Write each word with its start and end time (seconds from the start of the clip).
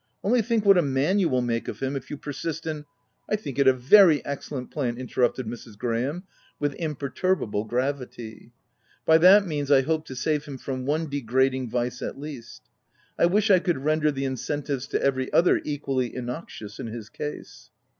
Only 0.23 0.41
think 0.41 0.65
what 0.65 0.79
a 0.79 0.81
man 0.81 1.19
you 1.19 1.29
will 1.29 1.43
make 1.43 1.67
of 1.67 1.79
him, 1.79 1.95
if 1.95 2.09
you 2.09 2.17
persist 2.17 2.65
in 2.65 2.85
—"(i 3.29 3.33
I 3.33 3.35
think 3.35 3.59
it 3.59 3.67
a 3.67 3.71
very 3.73 4.25
excellent 4.25 4.71
plan," 4.71 4.97
inter 4.97 5.21
rupted 5.21 5.45
Mrs. 5.45 5.77
Graham 5.77 6.23
with 6.59 6.73
imperturbable 6.79 7.65
gravity. 7.65 8.45
u 8.45 8.51
By 9.05 9.19
that 9.19 9.45
means 9.45 9.69
I 9.69 9.81
hope 9.83 10.05
to 10.07 10.15
save 10.15 10.45
him 10.45 10.57
from 10.57 10.87
one 10.87 11.07
degrading 11.07 11.69
vice 11.69 12.01
at 12.01 12.19
least. 12.19 12.63
I 13.19 13.27
wish 13.27 13.51
I 13.51 13.59
could 13.59 13.83
render 13.85 14.11
the 14.11 14.25
incentives 14.25 14.87
to 14.87 15.03
every 15.03 15.31
other 15.31 15.61
equally 15.63 16.15
innoxious 16.15 16.79
in 16.79 16.87
his 16.87 17.07
case." 17.09 17.69